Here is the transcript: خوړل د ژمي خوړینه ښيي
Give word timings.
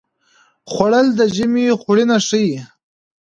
خوړل 0.71 1.07
د 1.19 1.19
ژمي 1.35 1.65
خوړینه 1.81 2.17
ښيي 2.27 2.57